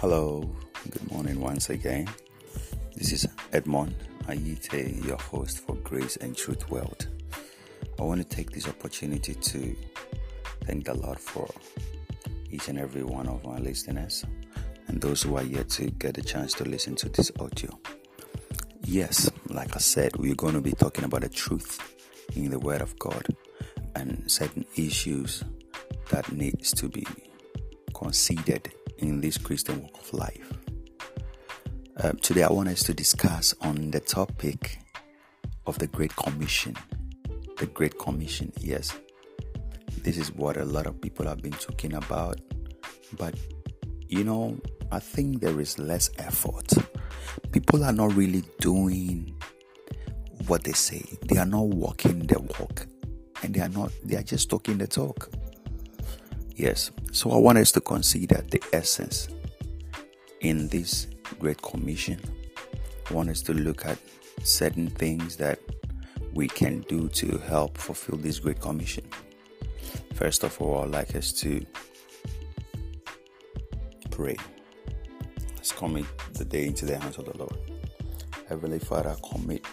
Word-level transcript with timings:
Hello, 0.00 0.48
good 0.90 1.10
morning 1.10 1.40
once 1.40 1.70
again. 1.70 2.08
This 2.94 3.10
is 3.10 3.26
Edmond 3.52 3.96
Ayite, 4.28 5.04
your 5.04 5.16
host 5.16 5.58
for 5.58 5.74
Grace 5.74 6.14
and 6.18 6.36
Truth 6.36 6.70
World. 6.70 7.08
I 7.98 8.02
want 8.04 8.20
to 8.20 8.36
take 8.36 8.52
this 8.52 8.68
opportunity 8.68 9.34
to 9.34 9.76
thank 10.62 10.84
the 10.84 10.94
Lord 10.94 11.18
for 11.18 11.48
each 12.48 12.68
and 12.68 12.78
every 12.78 13.02
one 13.02 13.26
of 13.26 13.44
my 13.44 13.58
listeners 13.58 14.24
and 14.86 15.00
those 15.00 15.20
who 15.20 15.36
are 15.36 15.42
yet 15.42 15.68
to 15.70 15.90
get 15.90 16.16
a 16.16 16.22
chance 16.22 16.54
to 16.54 16.64
listen 16.64 16.94
to 16.94 17.08
this 17.08 17.32
audio. 17.40 17.76
Yes, 18.84 19.28
like 19.48 19.74
I 19.74 19.80
said, 19.80 20.14
we're 20.14 20.36
going 20.36 20.54
to 20.54 20.60
be 20.60 20.74
talking 20.74 21.06
about 21.06 21.22
the 21.22 21.28
truth 21.28 21.98
in 22.36 22.52
the 22.52 22.60
Word 22.60 22.82
of 22.82 22.96
God 23.00 23.26
and 23.96 24.30
certain 24.30 24.64
issues 24.76 25.42
that 26.10 26.30
needs 26.30 26.70
to 26.74 26.88
be 26.88 27.04
considered 27.94 28.72
in 28.98 29.20
this 29.20 29.38
Christian 29.38 29.82
walk 29.82 29.98
of 29.98 30.12
life. 30.12 30.52
Uh, 31.96 32.12
today, 32.22 32.42
I 32.42 32.52
want 32.52 32.68
us 32.68 32.82
to 32.84 32.94
discuss 32.94 33.54
on 33.60 33.90
the 33.90 34.00
topic 34.00 34.78
of 35.66 35.78
the 35.78 35.86
Great 35.86 36.14
Commission. 36.16 36.76
The 37.58 37.66
Great 37.66 37.98
Commission, 37.98 38.52
yes. 38.60 38.96
This 40.02 40.16
is 40.16 40.32
what 40.32 40.56
a 40.56 40.64
lot 40.64 40.86
of 40.86 41.00
people 41.00 41.26
have 41.26 41.42
been 41.42 41.52
talking 41.52 41.94
about, 41.94 42.40
but 43.16 43.34
you 44.08 44.24
know, 44.24 44.58
I 44.92 45.00
think 45.00 45.40
there 45.40 45.60
is 45.60 45.78
less 45.78 46.08
effort. 46.18 46.72
People 47.52 47.84
are 47.84 47.92
not 47.92 48.14
really 48.14 48.42
doing 48.60 49.34
what 50.46 50.64
they 50.64 50.72
say, 50.72 51.04
they 51.22 51.36
are 51.36 51.46
not 51.46 51.66
walking 51.66 52.20
the 52.20 52.38
walk, 52.40 52.86
and 53.42 53.54
they 53.54 53.60
are 53.60 53.68
not, 53.68 53.92
they 54.04 54.16
are 54.16 54.22
just 54.22 54.48
talking 54.48 54.78
the 54.78 54.86
talk. 54.86 55.30
Yes, 56.58 56.90
so 57.12 57.30
I 57.30 57.36
want 57.36 57.56
us 57.58 57.70
to 57.70 57.80
consider 57.80 58.44
the 58.50 58.60
essence 58.72 59.28
in 60.40 60.66
this 60.66 61.06
Great 61.38 61.62
Commission. 61.62 62.18
I 63.08 63.14
want 63.14 63.28
us 63.28 63.42
to 63.42 63.54
look 63.54 63.86
at 63.86 63.96
certain 64.42 64.88
things 64.88 65.36
that 65.36 65.60
we 66.34 66.48
can 66.48 66.80
do 66.88 67.08
to 67.10 67.38
help 67.46 67.78
fulfill 67.78 68.18
this 68.18 68.40
Great 68.40 68.60
Commission. 68.60 69.04
First 70.14 70.42
of 70.42 70.60
all, 70.60 70.82
I'd 70.82 70.90
like 70.90 71.14
us 71.14 71.30
to 71.34 71.64
pray. 74.10 74.36
Let's 75.54 75.70
commit 75.70 76.06
the 76.32 76.44
day 76.44 76.66
into 76.66 76.86
the 76.86 76.98
hands 76.98 77.18
of 77.18 77.26
the 77.26 77.38
Lord. 77.38 77.56
Heavenly 78.48 78.80
Father, 78.80 79.14
commit 79.30 79.64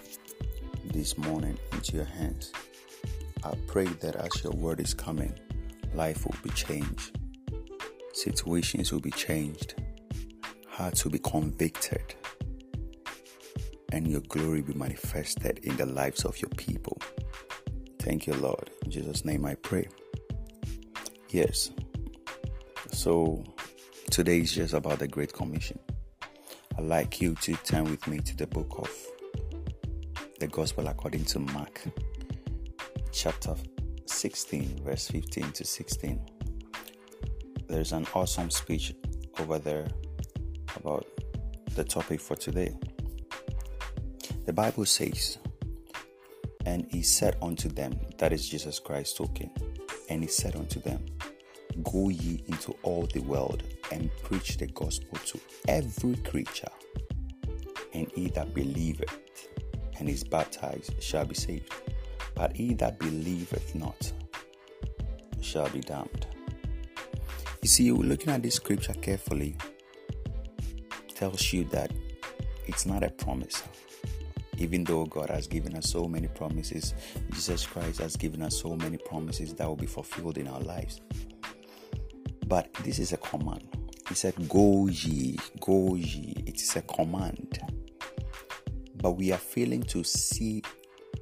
this 0.93 1.17
morning 1.17 1.57
into 1.71 1.95
your 1.95 2.05
hands. 2.05 2.51
I 3.43 3.55
pray 3.65 3.85
that 3.85 4.17
as 4.17 4.43
your 4.43 4.53
word 4.53 4.79
is 4.79 4.93
coming, 4.93 5.33
life 5.95 6.25
will 6.25 6.35
be 6.43 6.49
changed, 6.49 7.17
situations 8.13 8.91
will 8.91 8.99
be 8.99 9.11
changed, 9.11 9.75
hearts 10.67 11.03
will 11.03 11.11
be 11.11 11.19
convicted, 11.19 12.15
and 13.91 14.07
your 14.07 14.21
glory 14.21 14.61
be 14.61 14.73
manifested 14.73 15.59
in 15.63 15.75
the 15.77 15.85
lives 15.85 16.25
of 16.25 16.39
your 16.41 16.49
people. 16.57 16.97
Thank 17.99 18.27
you, 18.27 18.33
Lord. 18.33 18.69
In 18.83 18.91
Jesus' 18.91 19.25
name 19.25 19.45
I 19.45 19.55
pray. 19.55 19.87
Yes. 21.29 21.71
So 22.91 23.43
today 24.11 24.39
is 24.39 24.53
just 24.53 24.73
about 24.73 24.99
the 24.99 25.07
Great 25.07 25.33
Commission. 25.33 25.79
I'd 26.77 26.83
like 26.83 27.21
you 27.21 27.35
to 27.35 27.53
turn 27.57 27.85
with 27.85 28.05
me 28.07 28.19
to 28.19 28.35
the 28.35 28.47
book 28.47 28.75
of 28.77 28.91
the 30.39 30.47
Gospel 30.47 30.87
according 30.87 31.23
to 31.25 31.39
Mark, 31.39 31.81
chapter 33.11 33.55
16, 34.25 34.81
verse 34.83 35.07
15 35.09 35.51
to 35.51 35.63
16. 35.63 36.19
There's 37.67 37.91
an 37.91 38.07
awesome 38.15 38.49
speech 38.49 38.95
over 39.39 39.59
there 39.59 39.85
about 40.77 41.05
the 41.75 41.83
topic 41.83 42.19
for 42.19 42.35
today. 42.35 42.75
The 44.47 44.51
Bible 44.51 44.85
says, 44.85 45.37
And 46.65 46.87
he 46.89 47.03
said 47.03 47.37
unto 47.39 47.69
them, 47.69 47.99
that 48.17 48.33
is 48.33 48.49
Jesus 48.49 48.79
Christ 48.79 49.15
talking, 49.15 49.51
and 50.09 50.23
he 50.23 50.27
said 50.27 50.55
unto 50.55 50.79
them, 50.79 51.05
Go 51.83 52.09
ye 52.09 52.43
into 52.47 52.75
all 52.81 53.07
the 53.13 53.21
world 53.21 53.61
and 53.91 54.09
preach 54.23 54.57
the 54.57 54.65
gospel 54.65 55.19
to 55.27 55.39
every 55.67 56.15
creature, 56.15 56.73
and 57.93 58.11
he 58.15 58.29
that 58.29 58.55
believeth 58.55 59.49
and 59.99 60.09
is 60.09 60.23
baptized 60.23 60.99
shall 60.99 61.25
be 61.25 61.35
saved 61.35 61.71
but 62.35 62.55
he 62.55 62.73
that 62.75 62.99
believeth 62.99 63.73
not 63.73 64.11
shall 65.45 65.69
be 65.69 65.79
damned. 65.79 66.27
You 67.61 67.67
see, 67.67 67.91
looking 67.91 68.29
at 68.31 68.43
this 68.43 68.55
scripture 68.55 68.93
carefully 68.93 69.55
tells 71.13 71.53
you 71.53 71.63
that 71.65 71.91
it's 72.67 72.85
not 72.85 73.03
a 73.03 73.09
promise. 73.09 73.63
Even 74.57 74.83
though 74.83 75.05
God 75.05 75.29
has 75.29 75.47
given 75.47 75.75
us 75.75 75.89
so 75.89 76.07
many 76.07 76.27
promises, 76.27 76.93
Jesus 77.31 77.65
Christ 77.65 77.99
has 77.99 78.15
given 78.15 78.41
us 78.41 78.59
so 78.61 78.75
many 78.75 78.97
promises 78.97 79.53
that 79.55 79.67
will 79.67 79.75
be 79.75 79.85
fulfilled 79.85 80.37
in 80.37 80.47
our 80.47 80.61
lives. 80.61 81.01
But 82.47 82.73
this 82.83 82.99
is 82.99 83.11
a 83.11 83.17
command. 83.17 83.67
He 84.07 84.15
said, 84.15 84.47
Go 84.47 84.87
ye, 84.87 85.37
go 85.59 85.95
ye. 85.95 86.43
It 86.45 86.61
is 86.61 86.75
a 86.75 86.81
command. 86.83 87.59
But 89.01 89.11
we 89.11 89.31
are 89.31 89.37
failing 89.37 89.83
to 89.83 90.03
see 90.03 90.61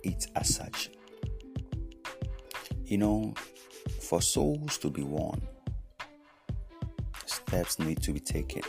it 0.03 0.27
as 0.35 0.53
such. 0.55 0.91
You 2.85 2.97
know, 2.97 3.33
for 4.13 4.21
souls 4.21 4.77
to 4.77 4.91
be 4.91 5.01
won, 5.01 5.41
steps 7.25 7.79
need 7.79 7.99
to 7.99 8.11
be 8.11 8.19
taken. 8.19 8.61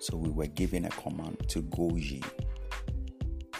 So 0.00 0.16
we 0.16 0.30
were 0.30 0.48
given 0.48 0.86
a 0.86 0.88
command 0.88 1.48
to 1.50 1.62
go 1.62 1.94
ye 1.94 2.20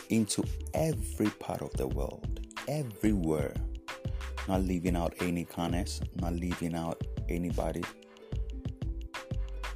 into 0.08 0.42
every 0.74 1.30
part 1.38 1.62
of 1.62 1.72
the 1.74 1.86
world, 1.86 2.40
everywhere, 2.66 3.54
not 4.48 4.62
leaving 4.62 4.96
out 4.96 5.14
any 5.20 5.44
kindness, 5.44 6.00
not 6.16 6.32
leaving 6.32 6.74
out 6.74 7.00
anybody. 7.28 7.84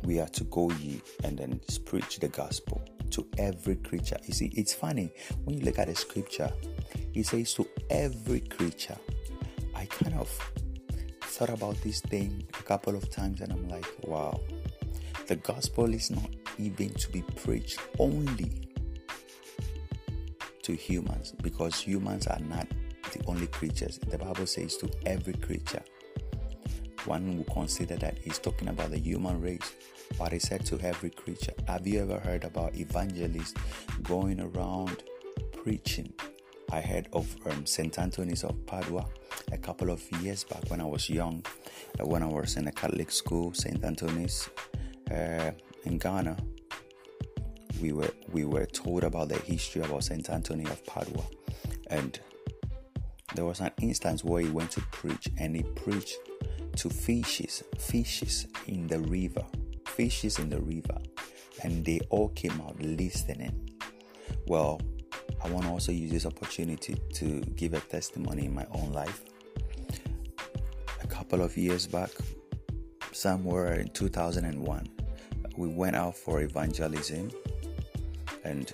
We 0.03 0.19
are 0.19 0.29
to 0.31 0.43
go 0.43 0.73
ye 0.73 1.03
and 1.23 1.39
then 1.39 1.61
preach 1.85 2.19
the 2.19 2.27
gospel 2.27 2.83
to 3.11 3.29
every 3.39 3.77
creature. 3.77 4.17
You 4.25 4.35
see, 4.35 4.53
it's 4.57 4.75
funny 4.75 5.13
when 5.45 5.59
you 5.59 5.65
look 5.65 5.79
at 5.79 5.87
the 5.87 5.95
scripture, 5.95 6.53
it 7.15 7.27
says 7.27 7.55
to 7.55 7.69
every 7.91 8.41
creature. 8.41 8.99
I 9.82 9.87
kind 9.87 10.15
of 10.15 10.28
thought 11.22 11.48
about 11.48 11.75
this 11.82 12.00
thing 12.00 12.47
a 12.56 12.62
couple 12.62 12.94
of 12.94 13.10
times 13.10 13.41
and 13.41 13.53
I'm 13.53 13.69
like, 13.69 13.84
wow, 14.04 14.41
the 15.26 15.34
gospel 15.34 15.93
is 15.93 16.09
not 16.09 16.31
even 16.56 16.91
to 16.91 17.10
be 17.10 17.22
preached 17.22 17.81
only 17.98 18.69
to 20.62 20.76
humans 20.76 21.34
because 21.43 21.81
humans 21.81 22.28
are 22.28 22.38
not 22.38 22.69
the 23.12 23.25
only 23.26 23.48
creatures. 23.48 23.98
The 23.98 24.19
Bible 24.19 24.47
says 24.47 24.76
to 24.76 24.91
every 25.04 25.34
creature. 25.34 25.82
One 27.04 27.37
will 27.37 27.53
consider 27.53 27.97
that 27.97 28.19
he's 28.19 28.38
talking 28.38 28.69
about 28.69 28.93
the 28.93 29.00
human 29.00 29.41
race, 29.41 29.72
but 30.16 30.31
he 30.31 30.38
said 30.38 30.64
to 30.66 30.78
every 30.78 31.10
creature. 31.10 31.54
Have 31.66 31.88
you 31.88 32.03
ever 32.03 32.20
heard 32.20 32.44
about 32.44 32.76
evangelists 32.76 33.54
going 34.04 34.41
around 34.41 35.03
preaching? 35.60 36.12
I 36.72 36.81
heard 36.81 37.06
of 37.12 37.37
um, 37.44 37.66
St. 37.66 37.99
Anthony's 37.99 38.44
of 38.44 38.65
Padua 38.65 39.05
a 39.53 39.59
couple 39.59 39.91
of 39.91 40.03
years 40.22 40.44
back 40.44 40.71
when 40.71 40.81
I 40.81 40.87
was 40.87 41.10
young, 41.10 41.44
uh, 42.00 42.06
when 42.06 42.22
I 42.22 42.27
was 42.27 42.56
in 42.56 42.66
a 42.66 42.72
Catholic 42.72 43.10
school, 43.10 43.53
St. 43.53 43.84
Anthony's 43.84 44.49
uh, 45.11 45.50
in 45.84 45.99
Ghana. 45.99 46.34
We 47.82 47.93
were 47.93 48.11
we 48.32 48.47
were 48.47 48.65
told 48.65 49.05
about 49.05 49.28
the 49.28 49.38
history 49.41 49.82
about 49.82 50.05
St. 50.05 50.31
Anthony 50.31 50.65
of 50.65 50.84
Padua, 50.87 51.25
and 51.88 52.19
there 53.34 53.44
was 53.44 53.61
an 53.61 53.72
instance 53.82 54.25
where 54.25 54.41
he 54.41 54.49
went 54.49 54.71
to 54.71 54.81
preach, 54.93 55.28
and 55.38 55.55
he 55.55 55.62
preached 55.62 56.17
to 56.76 56.88
fishes, 56.88 57.62
fishes 57.79 58.47
in 58.67 58.87
the 58.87 59.00
river, 59.00 59.44
fishes 59.88 60.38
in 60.38 60.49
the 60.49 60.61
river, 60.61 60.99
and 61.62 61.85
they 61.85 62.00
all 62.08 62.31
came 62.31 62.58
out 62.62 62.81
listening. 62.81 63.69
Well, 64.47 64.81
I 65.44 65.49
want 65.50 65.65
to 65.67 65.71
also 65.71 65.93
use 65.93 66.11
this 66.11 66.27
opportunity 66.27 66.97
to 67.15 67.41
give 67.56 67.75
a 67.75 67.81
testimony 67.81 68.47
in 68.47 68.55
my 68.55 68.67
own 68.73 68.93
life. 68.93 69.25
A 71.03 71.06
couple 71.06 71.43
of 71.43 71.56
years 71.56 71.87
back, 71.87 72.11
somewhere 73.12 73.75
in 73.75 73.89
2001, 73.89 74.89
we 75.56 75.69
went 75.69 75.97
out 75.97 76.17
for 76.17 76.41
evangelism, 76.41 77.31
and 78.44 78.73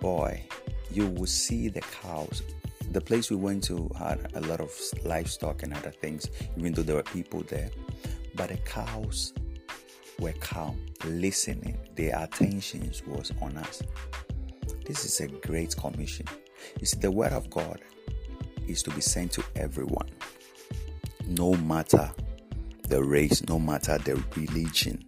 boy, 0.00 0.42
you 0.90 1.06
will 1.06 1.26
see 1.26 1.68
the 1.68 1.80
cows. 1.80 2.42
The 2.92 3.00
place 3.00 3.30
we 3.30 3.36
went 3.36 3.64
to 3.64 3.90
had 3.98 4.30
a 4.34 4.40
lot 4.42 4.60
of 4.60 4.70
livestock 5.04 5.62
and 5.62 5.74
other 5.74 5.90
things, 5.90 6.28
even 6.56 6.72
though 6.74 6.82
there 6.82 6.96
were 6.96 7.02
people 7.02 7.42
there. 7.48 7.70
But 8.34 8.50
the 8.50 8.56
cows 8.58 9.32
were 10.18 10.34
calm, 10.40 10.78
listening. 11.04 11.78
Their 11.96 12.22
attention 12.22 12.92
was 13.06 13.32
on 13.40 13.56
us. 13.56 13.82
This 14.84 15.04
is 15.04 15.20
a 15.20 15.28
great 15.28 15.76
commission. 15.76 16.26
You 16.80 16.86
see, 16.86 16.98
the 16.98 17.10
word 17.10 17.32
of 17.32 17.48
God 17.50 17.80
is 18.66 18.82
to 18.84 18.90
be 18.90 19.00
sent 19.00 19.32
to 19.32 19.44
everyone, 19.56 20.08
no 21.26 21.54
matter 21.54 22.10
the 22.88 23.02
race, 23.02 23.46
no 23.48 23.58
matter 23.58 23.98
the 23.98 24.22
religion. 24.36 25.04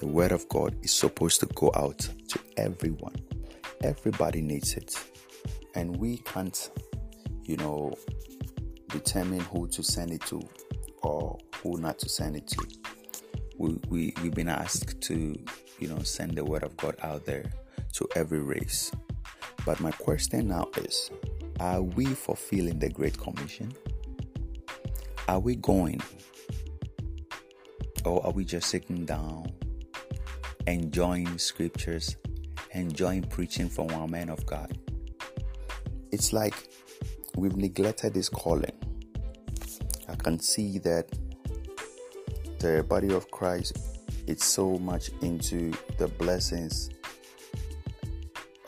The 0.00 0.06
word 0.06 0.32
of 0.32 0.48
God 0.48 0.76
is 0.82 0.92
supposed 0.92 1.40
to 1.40 1.46
go 1.54 1.70
out 1.74 1.98
to 1.98 2.40
everyone. 2.56 3.14
Everybody 3.82 4.40
needs 4.40 4.74
it. 4.74 4.98
And 5.74 5.96
we 5.96 6.18
can't, 6.18 6.70
you 7.44 7.56
know, 7.56 7.94
determine 8.88 9.40
who 9.40 9.68
to 9.68 9.82
send 9.82 10.12
it 10.12 10.22
to 10.22 10.40
or 11.02 11.38
who 11.62 11.78
not 11.78 11.98
to 12.00 12.08
send 12.08 12.36
it 12.36 12.46
to. 12.48 12.66
We, 13.58 13.78
we, 13.88 14.14
we've 14.22 14.34
been 14.34 14.48
asked 14.48 15.00
to, 15.02 15.34
you 15.78 15.88
know, 15.88 15.98
send 16.00 16.32
the 16.36 16.44
word 16.44 16.62
of 16.62 16.76
God 16.76 16.96
out 17.02 17.24
there 17.24 17.44
to 17.94 18.08
every 18.16 18.40
race. 18.40 18.90
But 19.64 19.80
my 19.80 19.90
question 19.92 20.48
now 20.48 20.68
is 20.76 21.10
are 21.60 21.82
we 21.82 22.06
fulfilling 22.06 22.78
the 22.78 22.90
Great 22.90 23.16
Commission? 23.16 23.72
Are 25.28 25.38
we 25.38 25.56
going? 25.56 26.00
Or 28.04 28.24
are 28.26 28.32
we 28.32 28.44
just 28.44 28.68
sitting 28.68 29.06
down, 29.06 29.50
enjoying 30.66 31.38
scriptures, 31.38 32.16
enjoying 32.72 33.22
preaching 33.22 33.68
from 33.68 33.88
one 33.88 34.10
man 34.10 34.28
of 34.28 34.44
God? 34.44 34.76
It's 36.12 36.32
like 36.32 36.54
we've 37.36 37.56
neglected 37.56 38.12
this 38.12 38.28
calling. 38.28 38.72
I 40.08 40.16
can 40.16 40.38
see 40.38 40.78
that 40.80 41.08
the 42.58 42.84
body 42.86 43.12
of 43.14 43.30
Christ 43.30 43.78
is 44.26 44.42
so 44.42 44.78
much 44.78 45.10
into 45.22 45.72
the 45.98 46.08
blessings 46.08 46.90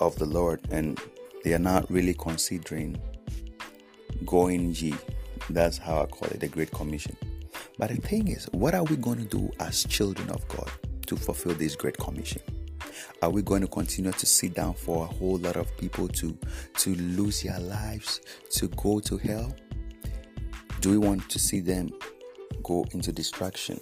of 0.07 0.17
the 0.17 0.27
Lord 0.27 0.61
and 0.71 1.01
they 1.45 1.53
are 1.53 1.59
not 1.59 1.91
really 1.91 2.15
considering 2.15 3.01
going 4.25 4.73
G. 4.73 4.95
That's 5.51 5.79
how 5.79 6.03
I 6.03 6.07
call 6.07 6.29
it 6.29 6.41
the 6.41 6.49
Great 6.49 6.71
Commission. 6.71 7.17
But 7.79 7.91
the 7.91 7.97
thing 7.97 8.29
is, 8.29 8.47
what 8.53 8.75
are 8.75 8.85
we 8.85 8.97
going 8.97 9.19
to 9.19 9.25
do 9.25 9.51
as 9.61 9.85
children 9.85 10.31
of 10.31 10.47
God 10.49 10.71
to 11.07 11.17
fulfill 11.17 11.55
this 11.55 11.77
Great 11.77 11.99
Commission? 11.99 12.43
Are 13.23 13.31
we 13.31 13.43
going 13.43 13.63
to 13.63 13.69
continue 13.69 14.13
to 14.13 14.27
sit 14.27 14.55
down 14.55 14.75
for 14.75 15.05
a 15.05 15.07
whole 15.07 15.39
lot 15.39 15.57
of 15.57 15.77
people 15.77 16.09
to 16.09 16.37
to 16.79 16.95
lose 16.95 17.43
their 17.43 17.59
lives, 17.61 18.21
to 18.51 18.69
go 18.69 19.01
to 19.01 19.19
hell? 19.19 19.55
Do 20.81 20.91
we 20.91 20.99
want 20.99 21.29
to 21.31 21.39
see 21.39 21.61
them 21.61 21.91
go 22.63 22.85
into 22.93 23.13
destruction? 23.13 23.79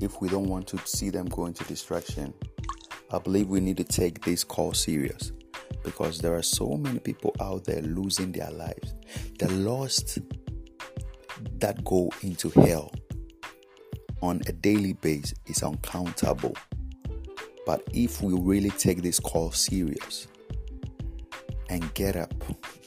If 0.00 0.20
we 0.20 0.28
don't 0.28 0.48
want 0.48 0.66
to 0.68 0.78
see 0.84 1.10
them 1.10 1.26
go 1.26 1.46
into 1.46 1.64
destruction, 1.64 2.32
I 3.10 3.18
believe 3.18 3.48
we 3.48 3.60
need 3.60 3.78
to 3.78 3.84
take 3.84 4.22
this 4.22 4.44
call 4.44 4.74
serious 4.74 5.32
because 5.82 6.18
there 6.18 6.34
are 6.34 6.42
so 6.42 6.76
many 6.76 6.98
people 6.98 7.34
out 7.40 7.64
there 7.64 7.80
losing 7.80 8.32
their 8.32 8.50
lives. 8.50 8.94
The 9.38 9.50
lost 9.52 10.18
that 11.58 11.82
go 11.84 12.10
into 12.22 12.50
hell 12.50 12.92
on 14.20 14.42
a 14.46 14.52
daily 14.52 14.92
basis 14.92 15.34
is 15.46 15.62
uncountable. 15.62 16.54
But 17.64 17.82
if 17.94 18.20
we 18.20 18.34
really 18.38 18.70
take 18.70 19.02
this 19.02 19.18
call 19.18 19.52
serious 19.52 20.26
and 21.70 21.92
get 21.94 22.16
up, 22.16 22.34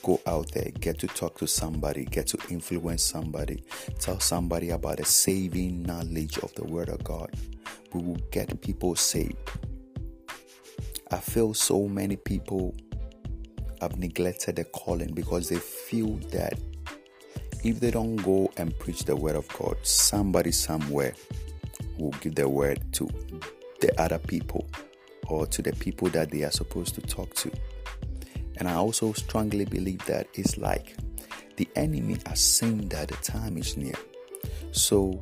go 0.03 0.19
out 0.27 0.51
there, 0.51 0.69
get 0.79 0.99
to 0.99 1.07
talk 1.07 1.37
to 1.39 1.47
somebody, 1.47 2.05
get 2.05 2.27
to 2.27 2.37
influence 2.49 3.03
somebody, 3.03 3.63
tell 3.99 4.19
somebody 4.19 4.69
about 4.69 4.97
the 4.97 5.05
saving 5.05 5.81
knowledge 5.81 6.37
of 6.39 6.53
the 6.53 6.63
Word 6.63 6.89
of 6.89 7.03
God, 7.03 7.31
we 7.93 8.03
will 8.03 8.21
get 8.31 8.61
people 8.61 8.95
saved. 8.95 9.37
I 11.11 11.17
feel 11.17 11.53
so 11.53 11.89
many 11.89 12.15
people 12.15 12.73
have 13.81 13.97
neglected 13.97 14.55
the 14.55 14.63
calling 14.63 15.13
because 15.13 15.49
they 15.49 15.57
feel 15.57 16.15
that 16.29 16.57
if 17.65 17.81
they 17.81 17.91
don't 17.91 18.15
go 18.15 18.49
and 18.55 18.77
preach 18.79 19.03
the 19.03 19.15
word 19.15 19.35
of 19.35 19.47
God, 19.49 19.75
somebody 19.83 20.51
somewhere 20.53 21.13
will 21.97 22.11
give 22.21 22.35
the 22.35 22.47
word 22.47 22.81
to 22.93 23.09
the 23.81 23.91
other 24.01 24.19
people 24.19 24.65
or 25.27 25.45
to 25.47 25.61
the 25.61 25.73
people 25.73 26.07
that 26.09 26.31
they 26.31 26.43
are 26.43 26.51
supposed 26.51 26.95
to 26.95 27.01
talk 27.01 27.33
to. 27.35 27.51
And 28.57 28.67
I 28.69 28.75
also 28.75 29.11
strongly 29.13 29.65
believe 29.65 30.05
that 30.05 30.27
it's 30.33 30.57
like 30.57 30.95
the 31.57 31.67
enemy 31.75 32.17
has 32.25 32.39
seen 32.39 32.87
that 32.89 33.09
the 33.09 33.15
time 33.17 33.57
is 33.57 33.75
near. 33.75 33.95
So 34.71 35.21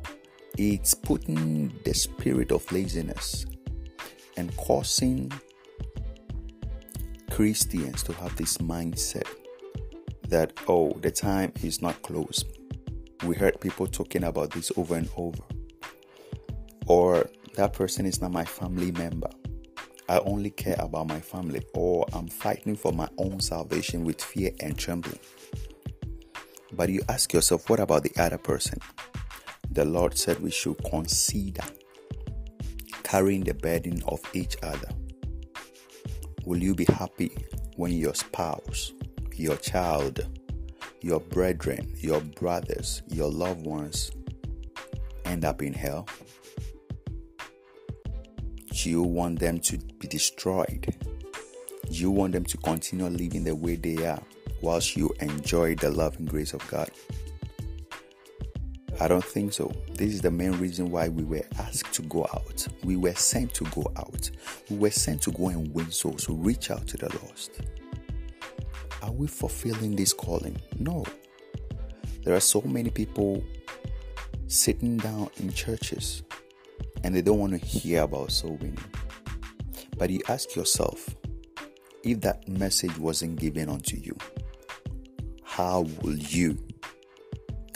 it's 0.56 0.94
putting 0.94 1.72
the 1.84 1.94
spirit 1.94 2.52
of 2.52 2.70
laziness 2.70 3.44
and 4.36 4.56
causing 4.56 5.32
Christians 7.40 8.02
to 8.02 8.12
have 8.12 8.36
this 8.36 8.58
mindset 8.58 9.26
that, 10.28 10.52
oh, 10.68 10.92
the 11.00 11.10
time 11.10 11.50
is 11.62 11.80
not 11.80 12.02
close. 12.02 12.44
We 13.24 13.34
heard 13.34 13.58
people 13.62 13.86
talking 13.86 14.24
about 14.24 14.50
this 14.50 14.70
over 14.76 14.94
and 14.94 15.08
over. 15.16 15.42
Or 16.86 17.30
that 17.54 17.72
person 17.72 18.04
is 18.04 18.20
not 18.20 18.30
my 18.30 18.44
family 18.44 18.90
member. 18.92 19.30
I 20.06 20.18
only 20.18 20.50
care 20.50 20.76
about 20.78 21.08
my 21.08 21.18
family. 21.18 21.62
Or 21.72 22.04
I'm 22.12 22.28
fighting 22.28 22.76
for 22.76 22.92
my 22.92 23.08
own 23.16 23.40
salvation 23.40 24.04
with 24.04 24.20
fear 24.20 24.50
and 24.60 24.76
trembling. 24.78 25.20
But 26.74 26.90
you 26.90 27.00
ask 27.08 27.32
yourself, 27.32 27.70
what 27.70 27.80
about 27.80 28.02
the 28.02 28.12
other 28.18 28.36
person? 28.36 28.80
The 29.70 29.86
Lord 29.86 30.18
said 30.18 30.40
we 30.40 30.50
should 30.50 30.76
consider 30.84 31.64
carrying 33.02 33.44
the 33.44 33.54
burden 33.54 34.02
of 34.06 34.20
each 34.34 34.58
other. 34.62 34.90
Will 36.44 36.62
you 36.62 36.74
be 36.74 36.86
happy 36.86 37.30
when 37.76 37.92
your 37.92 38.14
spouse, 38.14 38.92
your 39.34 39.56
child, 39.56 40.26
your 41.02 41.20
brethren, 41.20 41.92
your 41.98 42.20
brothers, 42.20 43.02
your 43.08 43.30
loved 43.30 43.66
ones 43.66 44.10
end 45.24 45.44
up 45.44 45.62
in 45.62 45.72
hell? 45.72 46.08
Do 48.72 48.88
you 48.88 49.02
want 49.02 49.38
them 49.38 49.58
to 49.60 49.78
be 49.98 50.08
destroyed? 50.08 50.86
Do 51.90 51.92
you 51.92 52.10
want 52.10 52.32
them 52.32 52.44
to 52.44 52.56
continue 52.58 53.06
living 53.06 53.44
the 53.44 53.54
way 53.54 53.76
they 53.76 54.06
are 54.06 54.22
whilst 54.62 54.96
you 54.96 55.14
enjoy 55.20 55.74
the 55.74 55.90
love 55.90 56.18
and 56.18 56.28
grace 56.28 56.54
of 56.54 56.66
God? 56.68 56.90
I 59.00 59.08
don't 59.08 59.24
think 59.24 59.54
so. 59.54 59.72
This 59.94 60.12
is 60.12 60.20
the 60.20 60.30
main 60.30 60.52
reason 60.52 60.90
why 60.90 61.08
we 61.08 61.24
were 61.24 61.42
asked 61.58 61.94
to 61.94 62.02
go 62.02 62.26
out. 62.34 62.68
We 62.84 62.96
were 62.96 63.14
sent 63.14 63.54
to 63.54 63.64
go 63.64 63.90
out. 63.96 64.30
We 64.68 64.76
were 64.76 64.90
sent 64.90 65.22
to 65.22 65.30
go 65.30 65.48
and 65.48 65.72
win 65.74 65.90
souls, 65.90 66.26
to 66.26 66.34
reach 66.34 66.70
out 66.70 66.86
to 66.88 66.98
the 66.98 67.06
lost. 67.24 67.62
Are 69.02 69.10
we 69.10 69.26
fulfilling 69.26 69.96
this 69.96 70.12
calling? 70.12 70.60
No. 70.78 71.06
There 72.24 72.34
are 72.34 72.40
so 72.40 72.60
many 72.60 72.90
people 72.90 73.42
sitting 74.48 74.98
down 74.98 75.30
in 75.38 75.50
churches 75.50 76.22
and 77.02 77.14
they 77.14 77.22
don't 77.22 77.38
want 77.38 77.52
to 77.52 77.66
hear 77.66 78.02
about 78.02 78.32
soul 78.32 78.58
winning. 78.60 78.76
But 79.96 80.10
you 80.10 80.20
ask 80.28 80.54
yourself, 80.54 81.08
if 82.02 82.20
that 82.20 82.46
message 82.46 82.98
wasn't 82.98 83.40
given 83.40 83.70
unto 83.70 83.96
you, 83.96 84.14
how 85.42 85.86
will 86.02 86.16
you 86.16 86.58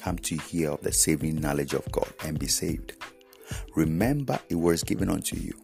come 0.05 0.19
to 0.19 0.37
hear 0.37 0.71
of 0.71 0.83
the 0.83 0.93
saving 0.93 1.41
knowledge 1.41 1.73
of 1.73 1.91
God 1.91 2.13
and 2.27 2.39
be 2.39 2.47
saved. 2.47 2.93
Remember, 3.75 4.39
it 4.51 4.55
was 4.55 4.85
given 4.85 5.09
unto 5.09 5.35
you. 5.35 5.55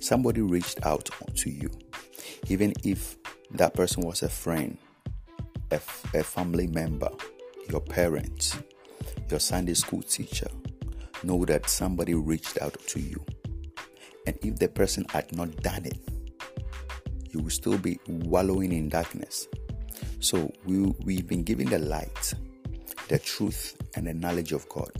Somebody 0.00 0.40
reached 0.40 0.84
out 0.84 1.08
to 1.36 1.50
you. 1.50 1.70
Even 2.48 2.72
if 2.82 3.16
that 3.52 3.74
person 3.74 4.02
was 4.02 4.24
a 4.24 4.28
friend, 4.28 4.76
a, 5.70 5.76
a 6.14 6.24
family 6.24 6.66
member, 6.66 7.10
your 7.68 7.80
parents, 7.80 8.58
your 9.28 9.38
Sunday 9.38 9.74
school 9.74 10.02
teacher, 10.02 10.48
know 11.22 11.44
that 11.44 11.70
somebody 11.70 12.14
reached 12.14 12.60
out 12.60 12.76
to 12.88 12.98
you. 12.98 13.24
And 14.26 14.36
if 14.42 14.56
the 14.56 14.68
person 14.68 15.06
had 15.10 15.32
not 15.32 15.54
done 15.62 15.84
it, 15.84 16.00
you 17.30 17.38
will 17.38 17.50
still 17.50 17.78
be 17.78 18.00
wallowing 18.08 18.72
in 18.72 18.88
darkness. 18.88 19.46
So 20.18 20.52
we, 20.64 20.92
we've 21.04 21.28
been 21.28 21.44
given 21.44 21.70
the 21.70 21.78
light 21.78 22.34
the 23.10 23.18
truth 23.18 23.76
and 23.96 24.06
the 24.06 24.14
knowledge 24.14 24.52
of 24.52 24.68
God. 24.68 24.92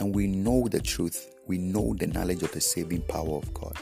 And 0.00 0.12
we 0.12 0.26
know 0.26 0.66
the 0.66 0.80
truth, 0.80 1.32
we 1.46 1.58
know 1.58 1.94
the 1.94 2.08
knowledge 2.08 2.42
of 2.42 2.50
the 2.50 2.60
saving 2.60 3.02
power 3.02 3.36
of 3.36 3.54
God. 3.54 3.78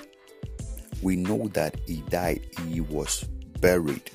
We 1.00 1.17
know 1.17 1.49
that 1.55 1.81
He 1.87 2.02
died, 2.11 2.43
He 2.67 2.83
was 2.83 3.25
buried, 3.61 4.11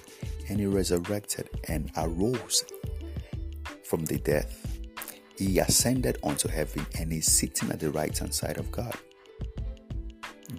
and 0.50 0.60
He 0.60 0.68
resurrected 0.68 1.50
and 1.68 1.92
arose 1.98 2.64
from 3.84 4.06
the 4.06 4.20
death. 4.20 4.68
He 5.36 5.58
ascended 5.58 6.20
unto 6.24 6.48
heaven 6.48 6.86
and 7.00 7.12
is 7.12 7.26
sitting 7.26 7.72
at 7.72 7.80
the 7.80 7.90
right 7.90 8.16
hand 8.16 8.36
side 8.36 8.60
of 8.60 8.72
God. 8.72 8.96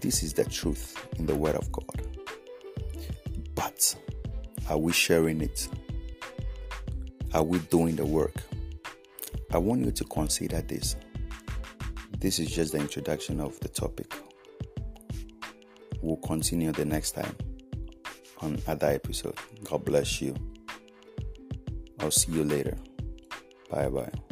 This 0.01 0.25
is 0.25 0.33
the 0.33 0.47
truth 0.47 1.01
in 1.21 1.27
the 1.27 1.37
Word 1.37 1.55
of 1.55 1.71
God. 1.71 2.09
But 3.55 3.95
are 4.69 4.79
we 4.79 4.93
sharing 4.93 5.43
it? 5.43 5.69
Are 7.33 7.45
we 7.45 7.61
doing 7.61 7.95
the 7.95 8.05
work? 8.05 8.35
I 9.55 9.59
want 9.59 9.85
you 9.85 9.93
to 9.93 10.05
consider 10.05 10.61
this. 10.63 10.97
This 12.19 12.41
is 12.41 12.51
just 12.51 12.73
the 12.73 12.79
introduction 12.79 13.41
of 13.41 13.59
the 13.61 13.69
topic. 13.69 14.13
We'll 16.03 16.17
continue 16.17 16.73
the 16.73 16.85
next 16.85 17.13
time 17.13 17.37
on 18.41 18.61
other 18.67 18.89
episode. 18.89 19.39
God 19.63 19.85
bless 19.85 20.21
you. 20.21 20.35
I'll 22.01 22.11
see 22.11 22.33
you 22.33 22.43
later. 22.43 22.77
Bye 23.71 23.89
bye. 23.89 24.24